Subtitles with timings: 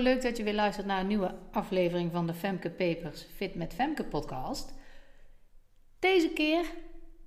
[0.00, 3.74] Leuk dat je weer luistert naar een nieuwe aflevering van de Femke Papers Fit met
[3.74, 4.74] Femke podcast.
[5.98, 6.64] Deze keer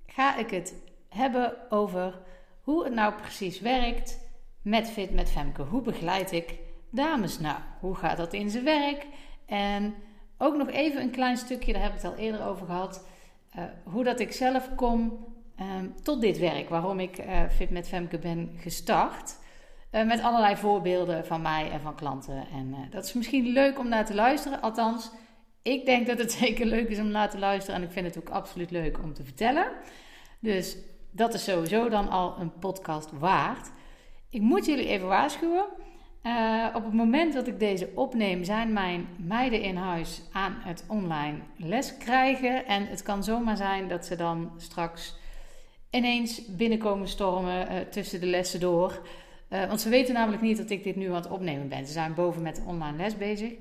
[0.06, 0.74] ga ik het
[1.08, 2.18] hebben over
[2.60, 4.20] hoe het nou precies werkt
[4.62, 5.62] met Fit met Femke.
[5.62, 6.58] Hoe begeleid ik
[6.90, 7.58] dames nou?
[7.80, 9.06] Hoe gaat dat in zijn werk?
[9.46, 9.94] En
[10.38, 13.06] ook nog even een klein stukje, daar heb ik het al eerder over gehad,
[13.56, 15.26] uh, hoe dat ik zelf kom
[15.60, 19.42] um, tot dit werk, waarom ik uh, Fit met Femke ben gestart.
[19.94, 22.46] Uh, met allerlei voorbeelden van mij en van klanten.
[22.52, 24.60] En uh, dat is misschien leuk om naar te luisteren.
[24.60, 25.10] Althans,
[25.62, 27.80] ik denk dat het zeker leuk is om naar te luisteren.
[27.80, 29.66] En ik vind het ook absoluut leuk om te vertellen.
[30.40, 30.76] Dus
[31.10, 33.70] dat is sowieso dan al een podcast waard.
[34.30, 35.64] Ik moet jullie even waarschuwen.
[36.22, 40.84] Uh, op het moment dat ik deze opneem, zijn mijn meiden in huis aan het
[40.88, 42.66] online les krijgen.
[42.66, 45.16] En het kan zomaar zijn dat ze dan straks
[45.90, 49.00] ineens binnenkomen stormen tussen de lessen door.
[49.54, 51.86] Uh, want ze weten namelijk niet dat ik dit nu aan het opnemen ben.
[51.86, 53.52] Ze zijn boven met online les bezig.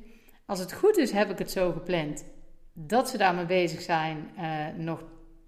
[0.45, 2.25] Als het goed is, heb ik het zo gepland
[2.73, 4.29] dat ze daarmee bezig zijn
[4.77, 5.03] nog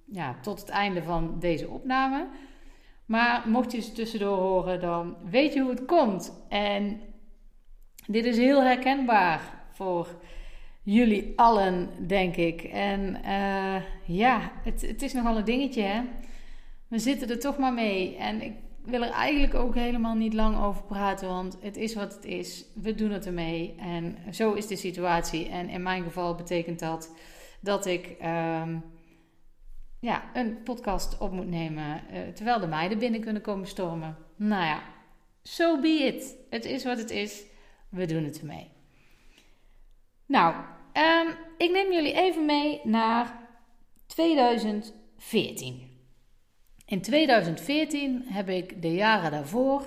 [0.06, 2.28] ja, tot het einde van deze opname.
[3.06, 6.34] Maar mocht je ze tussendoor horen, dan weet je hoe het komt.
[6.50, 7.02] En
[8.08, 10.08] dit is heel herkenbaar voor
[10.84, 12.64] jullie allen, denk ik.
[12.64, 16.02] En uh, ja, het, het is nogal een dingetje, hè.
[16.88, 18.18] We zitten er toch maar mee.
[18.18, 18.54] En ik
[18.86, 22.66] wil er eigenlijk ook helemaal niet lang over praten, want het is wat het is.
[22.74, 23.76] We doen het ermee.
[23.78, 25.50] En zo is de situatie.
[25.50, 27.16] En in mijn geval betekent dat
[27.60, 28.84] dat ik um,
[30.00, 34.18] ja, een podcast op moet nemen uh, terwijl de meiden binnen kunnen komen stormen.
[34.36, 34.84] Nou ja,
[35.44, 36.36] so be it.
[36.50, 37.44] Het is wat het is.
[37.90, 38.72] We doen het ermee.
[40.26, 40.56] Nou,
[40.94, 43.40] um, ik neem jullie even mee naar
[44.06, 45.85] 2014.
[46.86, 49.84] In 2014 heb ik de jaren daarvoor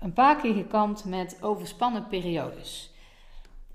[0.00, 2.90] een paar keer gekampt met overspannen periodes.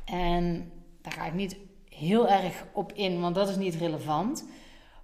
[0.06, 1.58] En daar ga ik niet
[1.90, 4.48] heel erg op in, want dat is niet relevant.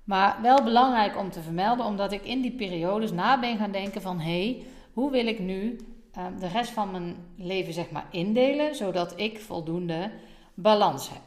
[0.03, 4.01] Maar wel belangrijk om te vermelden, omdat ik in die periodes na ben gaan denken
[4.01, 4.19] van...
[4.19, 5.79] hé, hey, hoe wil ik nu
[6.17, 8.75] uh, de rest van mijn leven zeg maar indelen...
[8.75, 10.11] zodat ik voldoende
[10.53, 11.21] balans heb.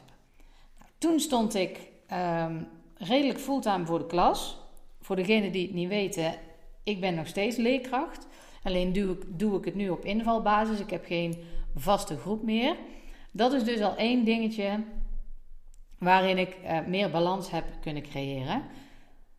[0.77, 1.79] Nou, toen stond ik
[2.13, 2.67] um,
[2.97, 4.57] redelijk fulltime voor de klas.
[5.07, 6.33] Voor degenen die het niet weten,
[6.83, 8.27] ik ben nog steeds leerkracht.
[8.63, 10.79] Alleen doe ik, doe ik het nu op invalbasis.
[10.79, 11.43] Ik heb geen
[11.75, 12.75] vaste groep meer.
[13.31, 14.83] Dat is dus al één dingetje
[15.97, 18.63] waarin ik uh, meer balans heb kunnen creëren.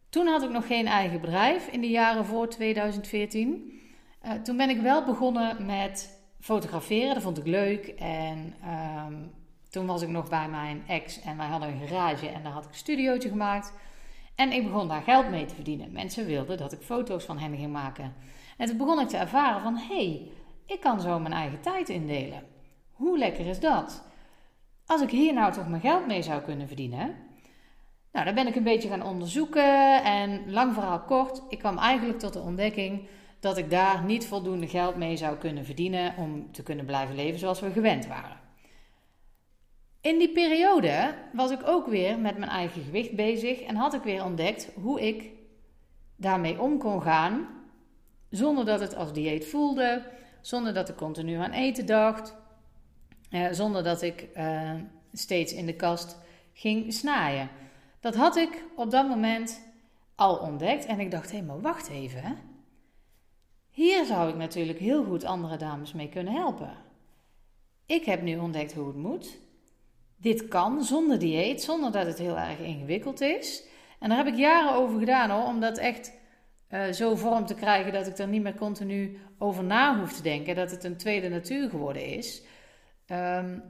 [0.09, 3.73] Toen had ik nog geen eigen bedrijf in de jaren voor 2014.
[4.25, 7.15] Uh, toen ben ik wel begonnen met fotograferen.
[7.15, 7.87] Dat vond ik leuk.
[7.99, 8.55] En
[9.07, 9.31] um,
[9.71, 12.65] toen was ik nog bij mijn ex en wij hadden een garage en daar had
[12.65, 13.73] ik een studiootje gemaakt.
[14.39, 15.93] En ik begon daar geld mee te verdienen.
[15.93, 18.15] Mensen wilden dat ik foto's van hen ging maken.
[18.57, 20.31] En toen begon ik te ervaren van, hé, hey,
[20.67, 22.43] ik kan zo mijn eigen tijd indelen.
[22.93, 24.05] Hoe lekker is dat?
[24.87, 27.17] Als ik hier nou toch mijn geld mee zou kunnen verdienen.
[28.13, 32.19] Nou, dan ben ik een beetje gaan onderzoeken en lang verhaal kort, ik kwam eigenlijk
[32.19, 33.07] tot de ontdekking
[33.41, 37.39] dat ik daar niet voldoende geld mee zou kunnen verdienen om te kunnen blijven leven
[37.39, 38.48] zoals we gewend waren.
[40.01, 44.03] In die periode was ik ook weer met mijn eigen gewicht bezig en had ik
[44.03, 45.31] weer ontdekt hoe ik
[46.17, 47.49] daarmee om kon gaan
[48.31, 50.03] zonder dat het als dieet voelde,
[50.41, 52.37] zonder dat ik continu aan eten dacht,
[53.31, 54.75] eh, zonder dat ik eh,
[55.13, 56.19] steeds in de kast
[56.53, 57.49] ging snaaien.
[58.01, 59.61] Dat had ik op dat moment
[60.15, 62.39] al ontdekt en ik dacht, hé, maar wacht even.
[63.71, 66.73] Hier zou ik natuurlijk heel goed andere dames mee kunnen helpen.
[67.87, 69.39] Ik heb nu ontdekt hoe het moet.
[70.21, 73.65] Dit kan zonder dieet, zonder dat het heel erg ingewikkeld is.
[73.99, 76.13] En daar heb ik jaren over gedaan hoor, om dat echt
[76.71, 80.23] uh, zo vorm te krijgen dat ik er niet meer continu over na hoef te
[80.23, 80.55] denken.
[80.55, 82.43] Dat het een tweede natuur geworden is.
[83.07, 83.63] Um,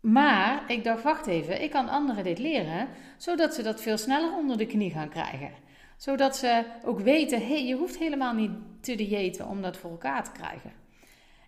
[0.00, 4.36] maar ik dacht, wacht even, ik kan anderen dit leren, zodat ze dat veel sneller
[4.36, 5.50] onder de knie gaan krijgen.
[5.96, 8.50] Zodat ze ook weten, hé, je hoeft helemaal niet
[8.80, 10.72] te diëten om dat voor elkaar te krijgen.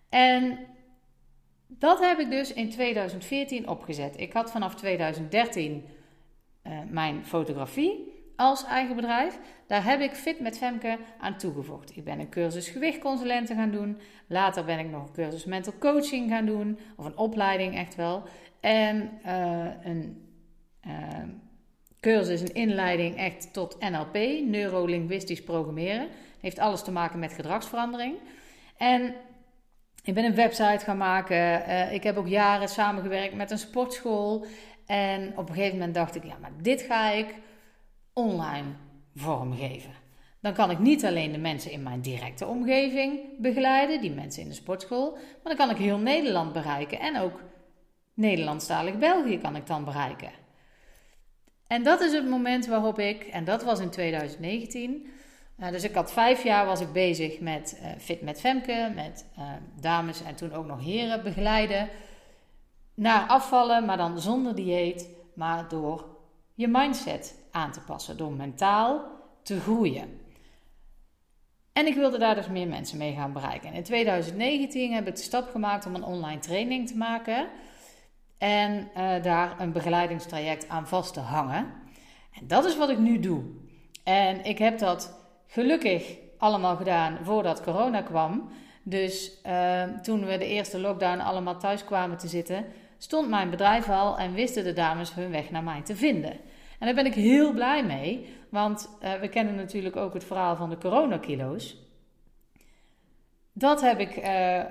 [0.09, 0.59] En
[1.79, 4.19] dat heb ik dus in 2014 opgezet.
[4.19, 5.85] Ik had vanaf 2013
[6.63, 9.39] uh, mijn fotografie als eigen bedrijf.
[9.67, 11.97] Daar heb ik Fit met Femke aan toegevoegd.
[11.97, 13.97] Ik ben een cursus gewichtconsulenten gaan doen.
[14.27, 16.79] Later ben ik nog een cursus mental coaching gaan doen.
[16.95, 18.23] Of een opleiding echt wel.
[18.59, 20.27] En uh, een
[20.87, 20.93] uh,
[21.99, 24.13] cursus, een inleiding echt tot NLP,
[24.45, 26.07] neurolinguistisch programmeren.
[26.39, 28.15] Heeft alles te maken met gedragsverandering.
[28.77, 29.13] En
[30.03, 31.37] ik ben een website gaan maken.
[31.37, 34.45] Uh, ik heb ook jaren samengewerkt met een sportschool.
[34.85, 37.35] En op een gegeven moment dacht ik, ja, maar dit ga ik
[38.13, 38.67] online
[39.15, 39.91] vormgeven.
[40.41, 44.47] Dan kan ik niet alleen de mensen in mijn directe omgeving begeleiden, die mensen in
[44.47, 47.41] de sportschool, maar dan kan ik heel Nederland bereiken en ook
[48.13, 50.31] Nederlandstalig België kan ik dan bereiken.
[51.67, 55.07] En dat is het moment waarop ik, en dat was in 2019,
[55.61, 59.25] uh, dus ik had vijf jaar was ik bezig met uh, Fit met Femke, met
[59.39, 59.45] uh,
[59.79, 61.89] dames en toen ook nog heren begeleiden.
[62.93, 66.05] Naar afvallen, maar dan zonder dieet, maar door
[66.53, 69.01] je mindset aan te passen, door mentaal
[69.43, 70.19] te groeien.
[71.73, 73.69] En ik wilde daar dus meer mensen mee gaan bereiken.
[73.69, 77.47] En in 2019 heb ik de stap gemaakt om een online training te maken.
[78.37, 78.89] En
[79.21, 81.73] daar een begeleidingstraject aan vast te hangen.
[82.33, 83.43] En dat is wat ik nu doe.
[84.03, 85.20] En ik heb dat
[85.51, 88.49] gelukkig allemaal gedaan voordat corona kwam.
[88.83, 92.65] Dus uh, toen we de eerste lockdown allemaal thuis kwamen te zitten,
[92.97, 96.31] stond mijn bedrijf al en wisten de dames hun weg naar mij te vinden.
[96.79, 100.55] En daar ben ik heel blij mee, want uh, we kennen natuurlijk ook het verhaal
[100.55, 101.77] van de coronakilo's.
[103.53, 104.63] Dat heb ik, uh, uh,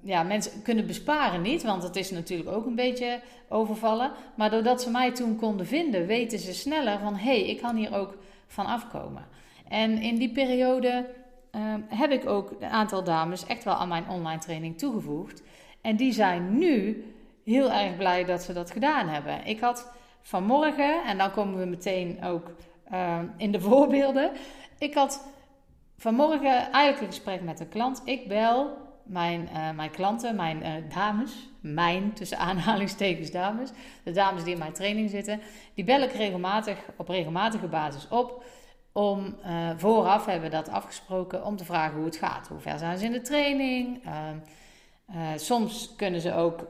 [0.00, 4.12] ja, mensen kunnen besparen niet, want het is natuurlijk ook een beetje overvallen.
[4.36, 7.76] Maar doordat ze mij toen konden vinden, weten ze sneller van hé, hey, ik kan
[7.76, 9.26] hier ook van afkomen.
[9.74, 11.06] En in die periode
[11.88, 15.42] heb ik ook een aantal dames echt wel aan mijn online training toegevoegd.
[15.80, 17.04] En die zijn nu
[17.44, 19.46] heel erg blij dat ze dat gedaan hebben.
[19.46, 22.50] Ik had vanmorgen, en dan komen we meteen ook
[22.92, 24.30] uh, in de voorbeelden.
[24.78, 25.26] Ik had
[25.96, 28.02] vanmorgen eigenlijk een gesprek met een klant.
[28.04, 33.70] Ik bel mijn, uh, mijn klanten, mijn uh, dames, mijn tussen aanhalingstekens dames,
[34.04, 35.40] de dames die in mijn training zitten,
[35.74, 38.44] die bel ik regelmatig op regelmatige basis op.
[38.96, 42.48] Om uh, vooraf hebben we dat afgesproken om te vragen hoe het gaat.
[42.48, 44.02] Hoe ver zijn ze in de training?
[45.36, 46.66] soms kunnen ze ook,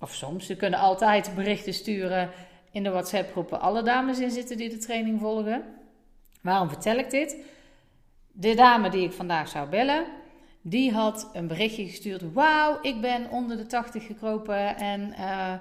[0.00, 2.30] of soms, ze kunnen altijd berichten sturen
[2.70, 5.64] in de WhatsApp-groepen alle dames in zitten die de training volgen.
[6.42, 7.36] Waarom vertel ik dit?
[8.32, 10.06] De dame die ik vandaag zou bellen,
[10.62, 12.32] die had een berichtje gestuurd.
[12.32, 15.52] Wauw, ik ben onder de 80 gekropen en uh,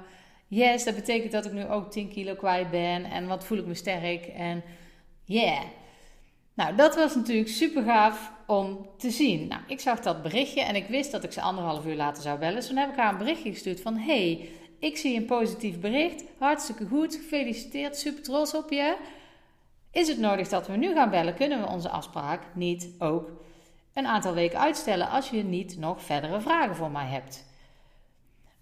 [0.47, 3.65] yes, dat betekent dat ik nu ook 10 kilo kwijt ben en wat voel ik
[3.65, 4.63] me sterk en
[5.23, 5.61] yeah.
[6.55, 9.47] Nou, dat was natuurlijk super gaaf om te zien.
[9.47, 12.39] Nou, ik zag dat berichtje en ik wist dat ik ze anderhalf uur later zou
[12.39, 12.55] bellen.
[12.55, 13.97] Dus toen heb ik haar een berichtje gestuurd van...
[13.97, 14.49] Hey,
[14.79, 16.23] ik zie een positief bericht.
[16.37, 17.15] Hartstikke goed.
[17.15, 17.97] Gefeliciteerd.
[17.97, 18.97] Super trots op je.
[19.91, 21.35] Is het nodig dat we nu gaan bellen?
[21.35, 23.31] Kunnen we onze afspraak niet ook
[23.93, 27.45] een aantal weken uitstellen als je niet nog verdere vragen voor mij hebt?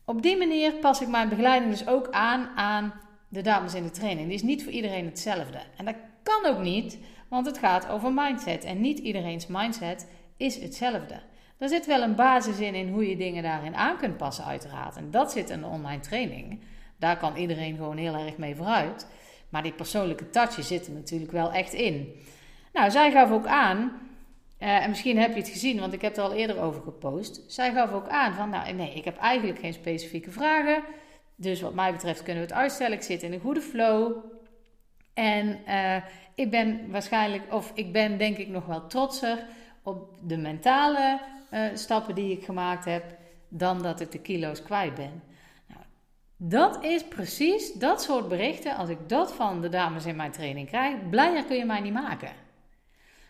[0.05, 2.93] Op die manier pas ik mijn begeleiding dus ook aan aan
[3.27, 4.27] de dames in de training.
[4.27, 5.59] Die is niet voor iedereen hetzelfde.
[5.77, 6.97] En dat kan ook niet,
[7.33, 8.63] want het gaat over mindset.
[8.63, 10.07] En niet iedereen's mindset
[10.37, 11.21] is hetzelfde.
[11.57, 14.95] Er zit wel een basis in, in hoe je dingen daarin aan kunt passen, uiteraard.
[14.95, 16.59] En dat zit in een online training.
[16.99, 19.07] Daar kan iedereen gewoon heel erg mee vooruit.
[19.49, 22.13] Maar die persoonlijke touch zit er natuurlijk wel echt in.
[22.73, 23.77] Nou, zij gaf ook aan,
[24.59, 27.41] uh, en misschien heb je het gezien, want ik heb er al eerder over gepost.
[27.47, 30.83] Zij gaf ook aan van, nou nee, ik heb eigenlijk geen specifieke vragen.
[31.35, 32.97] Dus wat mij betreft kunnen we het uitstellen.
[32.97, 34.15] Ik zit in een goede flow.
[35.13, 35.95] En uh,
[36.35, 39.45] ik ben waarschijnlijk, of ik ben denk ik nog wel trotser
[39.83, 41.19] op de mentale
[41.51, 43.03] uh, stappen die ik gemaakt heb,
[43.47, 45.23] dan dat ik de kilo's kwijt ben.
[45.67, 45.81] Nou,
[46.37, 48.75] dat is precies dat soort berichten.
[48.75, 51.93] Als ik dat van de dames in mijn training krijg, blijer kun je mij niet
[51.93, 52.31] maken.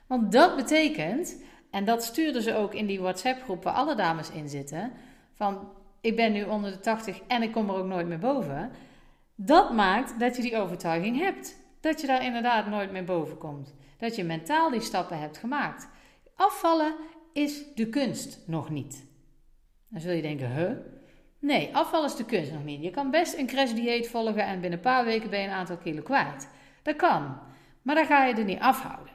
[0.08, 4.50] Want dat betekent, en dat stuurden ze ook in die WhatsApp-groep waar alle dames in
[4.50, 4.92] zitten,
[5.34, 5.70] van
[6.02, 8.72] ik ben nu onder de 80 en ik kom er ook nooit meer boven.
[9.36, 11.62] Dat maakt dat je die overtuiging hebt.
[11.84, 13.74] Dat je daar inderdaad nooit meer boven komt.
[13.98, 15.90] Dat je mentaal die stappen hebt gemaakt.
[16.36, 16.96] Afvallen
[17.34, 19.06] is de kunst nog niet.
[19.88, 20.72] Dan zul je denken, huh?
[21.40, 22.84] Nee, afval is de kunst nog niet.
[22.84, 25.78] Je kan best een crashdieet volgen en binnen een paar weken ben je een aantal
[25.78, 26.50] kilo kwijt.
[26.84, 27.38] Dat kan,
[27.82, 29.14] maar dan ga je er niet afhouden.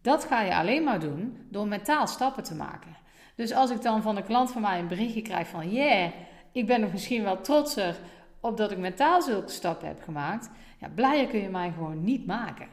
[0.00, 2.96] Dat ga je alleen maar doen door mentaal stappen te maken.
[3.36, 6.10] Dus als ik dan van een klant van mij een berichtje krijg van, yeah,
[6.52, 7.96] ik ben nog misschien wel trotser
[8.40, 10.50] op dat ik mentaal zulke stappen heb gemaakt,
[10.82, 12.68] ja, blijer kun je mij gewoon niet maken.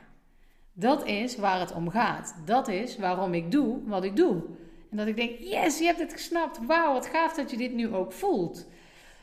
[0.73, 2.35] Dat is waar het om gaat.
[2.45, 4.43] Dat is waarom ik doe wat ik doe.
[4.91, 6.65] En dat ik denk, yes, je hebt het gesnapt.
[6.65, 8.67] Wauw, wat gaaf dat je dit nu ook voelt.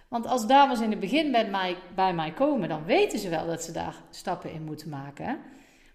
[0.08, 3.46] Want als dames in het begin bij mij, bij mij komen, dan weten ze wel
[3.46, 5.38] dat ze daar stappen in moeten maken.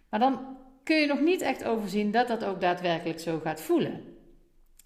[0.10, 4.04] Maar dan kun je nog niet echt overzien dat dat ook daadwerkelijk zo gaat voelen.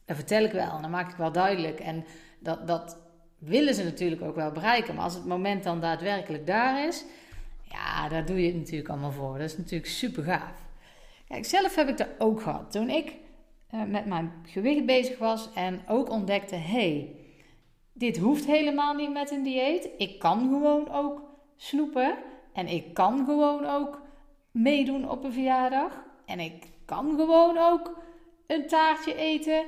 [0.05, 1.79] Dat vertel ik wel dat maak ik wel duidelijk.
[1.79, 2.05] En
[2.39, 2.97] dat, dat
[3.39, 4.95] willen ze natuurlijk ook wel bereiken.
[4.95, 7.05] Maar als het moment dan daadwerkelijk daar is,
[7.69, 9.38] ja, daar doe je het natuurlijk allemaal voor.
[9.38, 10.65] Dat is natuurlijk super gaaf.
[11.27, 12.72] Kijk, zelf heb ik dat ook gehad.
[12.72, 13.15] Toen ik
[13.74, 17.15] uh, met mijn gewicht bezig was en ook ontdekte: hey,
[17.93, 19.89] dit hoeft helemaal niet met een dieet.
[19.98, 21.22] Ik kan gewoon ook
[21.55, 22.15] snoepen
[22.53, 24.01] en ik kan gewoon ook
[24.51, 26.03] meedoen op een verjaardag.
[26.25, 27.98] En ik kan gewoon ook
[28.48, 29.63] een taartje eten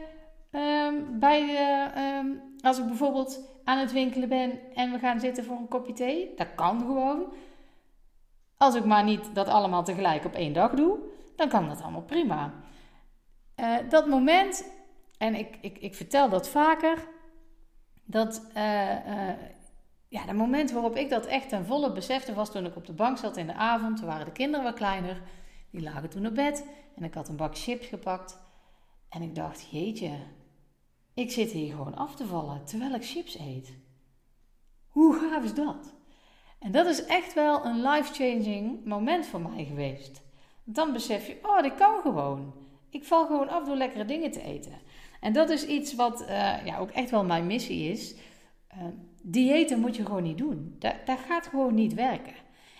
[0.52, 2.28] ehm, bij de, ehm,
[2.62, 6.34] als ik bijvoorbeeld aan het winkelen ben en we gaan zitten voor een kopje thee.
[6.36, 7.26] Dat kan gewoon.
[8.58, 11.00] Als ik maar niet dat allemaal tegelijk op één dag doe,
[11.36, 12.54] dan kan dat allemaal prima.
[13.56, 14.72] Uh, dat moment,
[15.18, 17.08] en ik, ik, ik vertel dat vaker,
[18.04, 19.34] dat uh, uh,
[20.08, 22.94] ja, dat moment waarop ik dat echt ten volle besefte was toen ik op de
[22.94, 23.98] bank zat in de avond.
[23.98, 25.22] Toen waren de kinderen wat kleiner.
[25.72, 28.40] Die lagen toen op bed en ik had een bak chips gepakt.
[29.10, 30.12] En ik dacht, jeetje,
[31.14, 33.78] ik zit hier gewoon af te vallen terwijl ik chips eet.
[34.88, 35.96] Hoe gaaf is dat?
[36.60, 40.22] En dat is echt wel een life-changing moment voor mij geweest.
[40.64, 42.54] Dan besef je, oh, dit kan gewoon.
[42.90, 44.74] Ik val gewoon af door lekkere dingen te eten.
[45.20, 48.16] En dat is iets wat uh, ja, ook echt wel mijn missie is.
[48.78, 48.84] Uh,
[49.22, 50.76] diëten moet je gewoon niet doen.
[50.80, 52.34] Dat, dat gaat gewoon niet werken.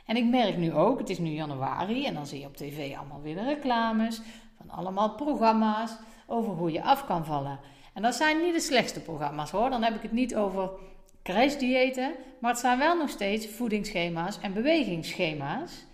[0.06, 2.96] En ik merk nu ook, het is nu januari en dan zie je op tv
[2.98, 4.22] allemaal weer de reclames
[4.58, 7.60] van allemaal programma's over hoe je af kan vallen.
[7.94, 9.70] En dat zijn niet de slechtste programma's hoor.
[9.70, 10.70] Dan heb ik het niet over
[11.28, 15.86] crashdiëten, maar het zijn wel nog steeds voedingsschema's en bewegingsschema's.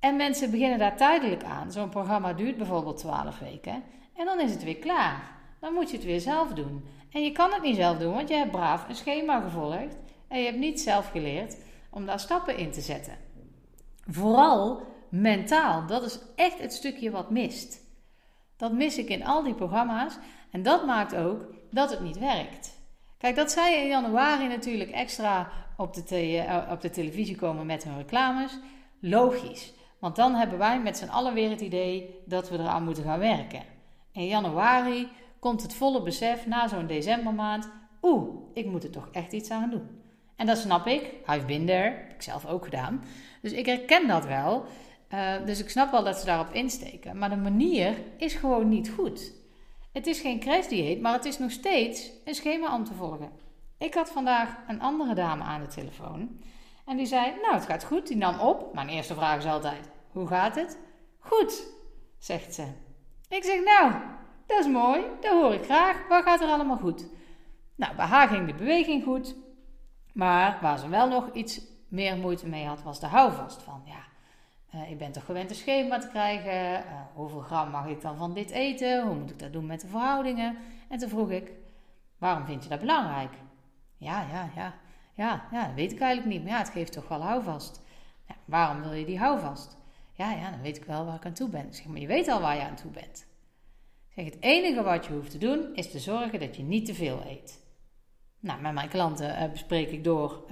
[0.00, 1.72] En mensen beginnen daar tijdelijk aan.
[1.72, 3.82] Zo'n programma duurt bijvoorbeeld 12 weken
[4.16, 5.36] en dan is het weer klaar.
[5.60, 6.84] Dan moet je het weer zelf doen.
[7.12, 9.96] En je kan het niet zelf doen, want je hebt braaf een schema gevolgd
[10.28, 11.56] en je hebt niet zelf geleerd
[11.90, 13.16] om daar stappen in te zetten.
[14.06, 17.80] Vooral mentaal, dat is echt het stukje wat mist.
[18.56, 20.18] Dat mis ik in al die programma's
[20.50, 22.77] en dat maakt ook dat het niet werkt.
[23.18, 27.84] Kijk, dat zij in januari natuurlijk extra op de, eh, op de televisie komen met
[27.84, 28.58] hun reclames,
[29.00, 29.72] logisch.
[29.98, 33.18] Want dan hebben wij met z'n allen weer het idee dat we eraan moeten gaan
[33.18, 33.62] werken.
[34.12, 35.08] In januari
[35.38, 37.70] komt het volle besef na zo'n decembermaand:
[38.02, 39.88] oeh, ik moet er toch echt iets aan doen.
[40.36, 41.02] En dat snap ik.
[41.28, 41.90] I've been there.
[41.90, 43.04] Heb ik zelf ook gedaan.
[43.42, 44.64] Dus ik herken dat wel.
[45.14, 47.18] Uh, dus ik snap wel dat ze daarop insteken.
[47.18, 49.32] Maar de manier is gewoon niet goed.
[49.98, 53.30] Het is geen crashdieet, maar het is nog steeds een schema om te volgen.
[53.78, 56.40] Ik had vandaag een andere dame aan de telefoon.
[56.84, 58.06] En die zei, nou het gaat goed.
[58.06, 58.74] Die nam op.
[58.74, 60.78] Mijn eerste vraag is altijd, hoe gaat het?
[61.18, 61.62] Goed,
[62.18, 62.66] zegt ze.
[63.28, 63.92] Ik zeg, nou,
[64.46, 65.02] dat is mooi.
[65.20, 66.08] Dat hoor ik graag.
[66.08, 67.06] Wat gaat er allemaal goed?
[67.74, 69.36] Nou, bij haar ging de beweging goed.
[70.12, 74.04] Maar waar ze wel nog iets meer moeite mee had, was de houvast van, ja,
[74.74, 76.84] uh, ik ben toch gewend een schema te krijgen.
[76.84, 79.06] Uh, hoeveel gram mag ik dan van dit eten?
[79.06, 80.56] Hoe moet ik dat doen met de verhoudingen?
[80.88, 81.52] En toen vroeg ik,
[82.18, 83.32] waarom vind je dat belangrijk?
[83.96, 84.74] Ja, ja, ja.
[85.14, 86.42] Ja, ja, dat weet ik eigenlijk niet.
[86.42, 87.82] Maar ja, het geeft toch wel houvast.
[88.44, 89.76] Waarom wil je die houvast?
[90.12, 91.74] Ja, ja, dan weet ik wel waar ik aan toe ben.
[91.74, 93.26] zeg, maar je weet al waar je aan toe bent.
[94.14, 96.94] zeg, het enige wat je hoeft te doen, is te zorgen dat je niet te
[96.94, 97.66] veel eet.
[98.40, 100.44] Nou, met mijn klanten uh, bespreek ik door...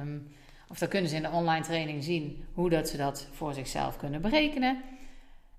[0.00, 0.36] Um,
[0.68, 3.96] of dan kunnen ze in de online training zien hoe dat ze dat voor zichzelf
[3.96, 4.82] kunnen berekenen.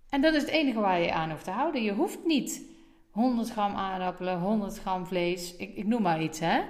[0.10, 1.84] En dat is het enige waar je aan hoeft te houden.
[1.84, 2.62] Je hoeft niet
[3.12, 6.62] 100 gram aardappelen, 100 gram vlees, ik, ik noem maar iets hè.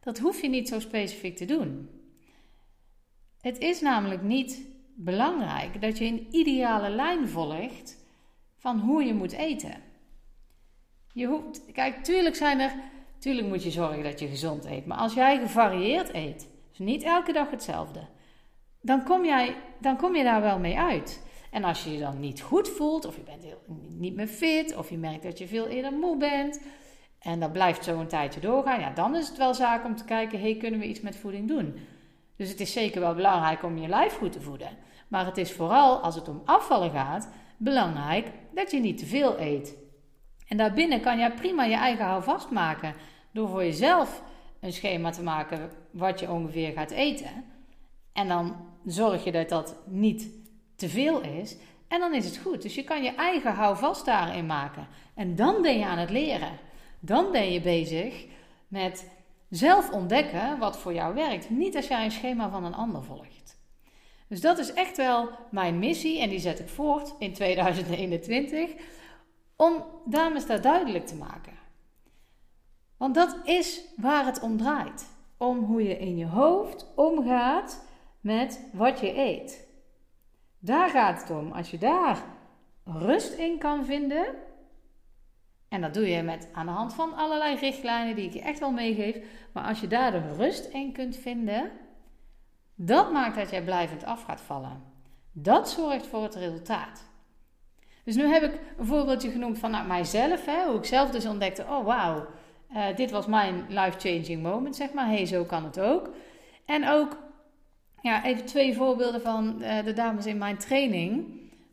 [0.00, 1.90] Dat hoef je niet zo specifiek te doen.
[3.40, 8.04] Het is namelijk niet belangrijk dat je een ideale lijn volgt
[8.56, 9.74] van hoe je moet eten.
[11.12, 12.74] Je hoeft, kijk, tuurlijk zijn er,
[13.18, 14.86] tuurlijk moet je zorgen dat je gezond eet.
[14.86, 18.00] Maar als jij gevarieerd eet, dus niet elke dag hetzelfde.
[18.80, 21.24] Dan kom, jij, dan kom je daar wel mee uit.
[21.50, 24.76] En als je je dan niet goed voelt, of je bent heel, niet meer fit,
[24.76, 26.60] of je merkt dat je veel eerder moe bent,
[27.18, 30.04] en dat blijft zo een tijdje doorgaan, ja, dan is het wel zaak om te
[30.04, 31.78] kijken: hey, kunnen we iets met voeding doen?
[32.36, 34.68] Dus het is zeker wel belangrijk om je lijf goed te voeden.
[35.08, 39.40] Maar het is vooral als het om afvallen gaat, belangrijk dat je niet te veel
[39.40, 39.76] eet.
[40.48, 42.94] En daarbinnen kan je prima je eigen houvast maken
[43.32, 44.22] door voor jezelf
[44.60, 47.44] een schema te maken wat je ongeveer gaat eten.
[48.12, 50.28] En dan zorg je dat dat niet
[50.76, 51.56] te veel is.
[51.88, 52.62] En dan is het goed.
[52.62, 54.86] Dus je kan je eigen houvast daarin maken.
[55.14, 56.58] En dan ben je aan het leren.
[57.00, 58.24] Dan ben je bezig
[58.68, 59.10] met
[59.48, 61.50] zelf ontdekken wat voor jou werkt.
[61.50, 63.58] Niet als jij een schema van een ander volgt.
[64.28, 68.70] Dus dat is echt wel mijn missie en die zet ik voort in 2021
[69.56, 71.52] om dames dat duidelijk te maken.
[72.96, 75.14] Want dat is waar het om draait.
[75.36, 77.86] Om hoe je in je hoofd omgaat
[78.20, 79.68] met wat je eet.
[80.58, 81.52] Daar gaat het om.
[81.52, 82.24] Als je daar
[82.84, 84.26] rust in kan vinden.
[85.68, 88.58] En dat doe je met aan de hand van allerlei richtlijnen die ik je echt
[88.58, 89.16] wel meegeef.
[89.52, 91.70] Maar als je daar de rust in kunt vinden,
[92.74, 94.82] dat maakt dat jij blijvend af gaat vallen.
[95.32, 97.04] Dat zorgt voor het resultaat.
[98.04, 101.26] Dus nu heb ik een voorbeeldje genoemd van nou, mijzelf, hè, hoe ik zelf dus
[101.26, 102.26] ontdekte: oh wauw,
[102.72, 105.06] uh, dit was mijn life-changing moment, zeg maar.
[105.06, 106.10] hey, zo kan het ook.
[106.64, 107.18] En ook,
[108.02, 111.24] ja, even twee voorbeelden van uh, de dames in mijn training.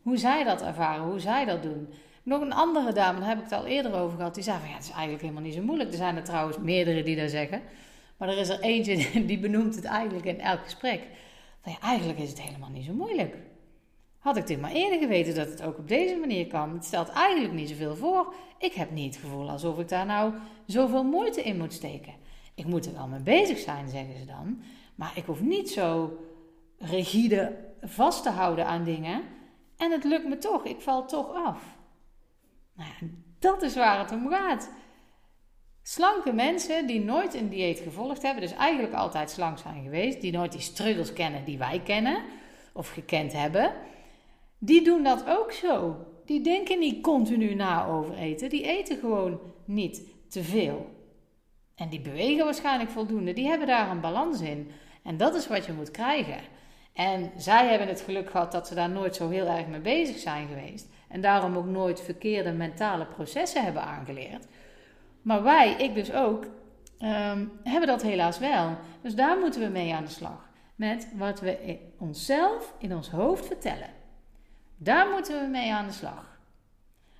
[0.02, 1.88] hoe zij dat ervaren, hoe zij dat doen.
[2.22, 4.68] Nog een andere dame, daar heb ik het al eerder over gehad, die zei van
[4.68, 5.90] ja, het is eigenlijk helemaal niet zo moeilijk.
[5.90, 7.62] Er zijn er trouwens meerdere die dat zeggen.
[8.16, 11.00] Maar er is er eentje die benoemt het eigenlijk in elk gesprek.
[11.62, 13.36] Van ja, eigenlijk is het helemaal niet zo moeilijk.
[14.24, 16.72] Had ik dit maar eerder geweten dat het ook op deze manier kan.
[16.72, 18.34] Het stelt eigenlijk niet zoveel voor.
[18.58, 20.34] Ik heb niet het gevoel alsof ik daar nou
[20.66, 22.14] zoveel moeite in moet steken.
[22.54, 24.62] Ik moet er wel mee bezig zijn, zeggen ze dan.
[24.94, 26.18] Maar ik hoef niet zo
[26.78, 29.22] rigide vast te houden aan dingen.
[29.76, 30.64] En het lukt me toch.
[30.64, 31.62] Ik val toch af.
[32.74, 32.90] Nou
[33.38, 34.70] dat is waar het om gaat.
[35.82, 40.32] Slanke mensen die nooit een dieet gevolgd hebben, dus eigenlijk altijd slank zijn geweest, die
[40.32, 42.22] nooit die struggles kennen die wij kennen
[42.72, 43.72] of gekend hebben,
[44.58, 45.96] die doen dat ook zo.
[46.24, 50.86] Die denken niet continu na over eten, die eten gewoon niet te veel.
[51.74, 54.70] En die bewegen waarschijnlijk voldoende, die hebben daar een balans in.
[55.02, 56.40] En dat is wat je moet krijgen.
[56.92, 60.18] En zij hebben het geluk gehad dat ze daar nooit zo heel erg mee bezig
[60.18, 60.88] zijn geweest.
[61.08, 64.46] En daarom ook nooit verkeerde mentale processen hebben aangeleerd.
[65.22, 68.76] Maar wij, ik dus ook, um, hebben dat helaas wel.
[69.02, 70.48] Dus daar moeten we mee aan de slag.
[70.74, 73.88] Met wat we onszelf in ons hoofd vertellen.
[74.84, 76.38] Daar moeten we mee aan de slag.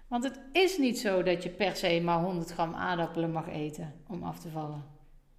[0.08, 3.94] Want het is niet zo dat je per se maar 100 gram aardappelen mag eten
[4.08, 4.84] om af te vallen.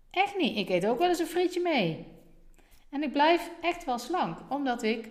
[0.09, 0.57] Echt niet.
[0.57, 2.07] Ik eet ook wel eens een frietje mee.
[2.89, 5.09] En ik blijf echt wel slank, omdat ik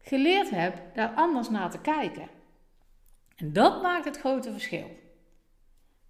[0.00, 2.28] geleerd heb daar anders naar te kijken.
[3.36, 4.90] En dat maakt het grote verschil.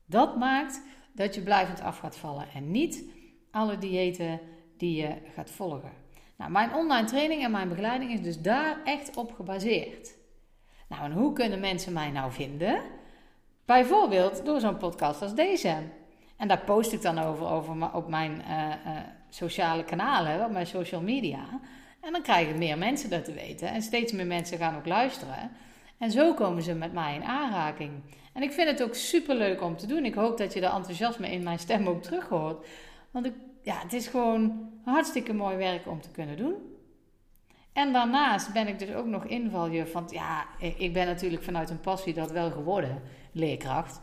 [0.07, 3.05] Dat maakt dat je blijvend af gaat vallen en niet
[3.51, 4.41] alle diëten
[4.77, 6.04] die je gaat volgen.
[6.37, 10.15] Nou, mijn online training en mijn begeleiding is dus daar echt op gebaseerd.
[10.89, 12.83] Nou, en hoe kunnen mensen mij nou vinden?
[13.65, 15.77] Bijvoorbeeld door zo'n podcast als deze.
[16.37, 21.01] En daar post ik dan over, op mijn uh, uh, sociale kanalen, op mijn social
[21.01, 21.61] media.
[22.01, 23.69] En dan krijgen meer mensen dat te weten.
[23.69, 25.51] En steeds meer mensen gaan ook luisteren.
[25.99, 27.91] En zo komen ze met mij in aanraking.
[28.33, 30.05] En ik vind het ook super leuk om te doen.
[30.05, 32.67] Ik hoop dat je de enthousiasme in mijn stem ook terug hoort.
[33.11, 36.55] Want ik, ja, het is gewoon hartstikke mooi werk om te kunnen doen.
[37.73, 39.93] En daarnaast ben ik dus ook nog invaljuf.
[39.93, 44.01] Want ja, ik ben natuurlijk vanuit een passie dat wel geworden, leerkracht.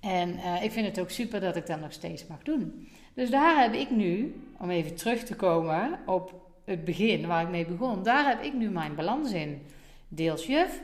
[0.00, 2.88] En uh, ik vind het ook super dat ik dat nog steeds mag doen.
[3.14, 7.48] Dus daar heb ik nu, om even terug te komen op het begin waar ik
[7.48, 9.62] mee begon, daar heb ik nu mijn balans in.
[10.08, 10.82] Deels juf,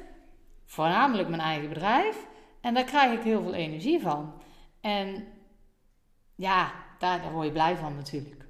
[0.65, 2.27] voornamelijk mijn eigen bedrijf.
[2.61, 4.33] En daar krijg ik heel veel energie van.
[4.81, 5.25] En
[6.35, 8.44] ja, daar, daar word je blij van natuurlijk.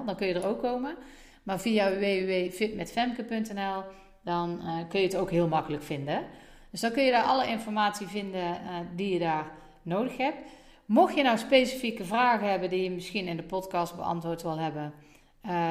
[0.06, 0.96] Dan kun je er ook komen.
[1.42, 3.82] Maar via www.fitmetfemke.nl
[4.26, 6.24] dan uh, kun je het ook heel makkelijk vinden.
[6.70, 9.50] Dus dan kun je daar alle informatie vinden uh, die je daar
[9.82, 10.36] nodig hebt.
[10.84, 14.92] Mocht je nou specifieke vragen hebben die je misschien in de podcast beantwoord wil hebben.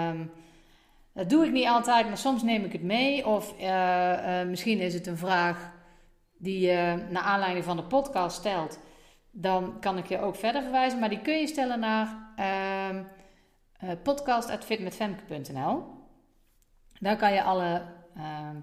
[0.09, 0.31] Um,
[1.13, 3.27] dat doe ik niet altijd, maar soms neem ik het mee.
[3.27, 5.71] Of uh, misschien is het een vraag
[6.37, 8.79] die je naar aanleiding van de podcast stelt.
[9.37, 10.99] Dan kan ik je ook verder verwijzen.
[10.99, 13.03] Maar die kun je stellen naar uh, ehm,
[13.83, 15.83] uh, podcast.fitmetfemke.nl.
[16.99, 17.81] Daar kan je alle
[18.15, 18.55] ehm,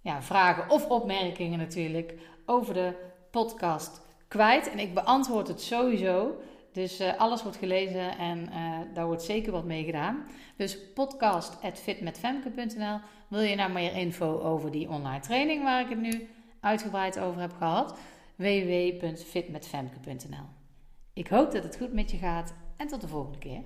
[0.00, 2.14] ja, vragen of opmerkingen natuurlijk
[2.46, 2.94] over de
[3.30, 4.70] podcast kwijt.
[4.70, 6.40] En ik beantwoord het sowieso.
[6.72, 10.24] Dus uh, alles wordt gelezen en uh, daar wordt zeker wat mee gedaan.
[10.56, 12.98] Dus podcast.fitmetfemke.nl.
[13.28, 16.28] Wil je nou meer info over die online training waar ik het nu
[16.60, 17.98] uitgebreid over heb gehad?
[18.40, 20.46] www.fitmetfemke.nl.
[21.12, 23.62] Ik hoop dat het goed met je gaat en tot de volgende keer.